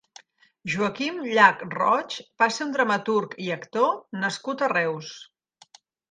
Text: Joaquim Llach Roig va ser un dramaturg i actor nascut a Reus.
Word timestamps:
Joaquim 0.75 1.17
Llach 1.33 1.59
Roig 1.73 2.15
va 2.43 2.47
ser 2.55 2.65
un 2.67 2.71
dramaturg 2.75 3.35
i 3.47 3.51
actor 3.57 3.91
nascut 4.23 4.63
a 4.63 4.71
Reus. 4.73 5.11